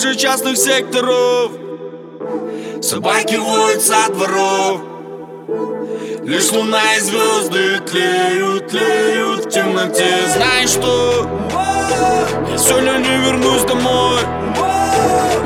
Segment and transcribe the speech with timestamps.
[0.00, 1.52] крыши частных секторов.
[2.82, 4.89] Собаки воют со дворов.
[6.22, 11.28] Лишь луна и звезды тлеют, тлеют в темноте Знаешь что?
[12.48, 14.20] Я сегодня не вернусь домой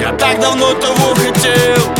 [0.00, 1.99] Я так давно того хотел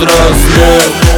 [0.00, 1.09] взрослых